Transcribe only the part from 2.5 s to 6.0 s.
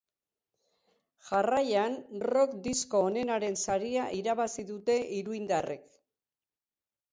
disko onenaren saria irabazi dute iruindarrek.